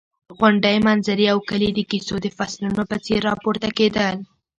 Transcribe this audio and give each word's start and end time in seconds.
غونډۍ، 0.37 0.77
منظرې 0.87 1.25
او 1.33 1.37
کلي 1.49 1.69
د 1.75 1.79
کیسو 1.91 2.15
د 2.21 2.27
فصلونو 2.37 2.81
په 2.89 2.95
څېر 3.05 3.19
راپورته 3.29 3.67
کېدل. 3.77 4.15